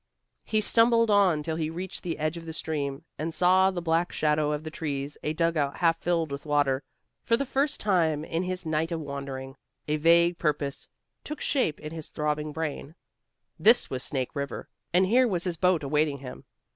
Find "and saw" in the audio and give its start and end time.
3.19-3.67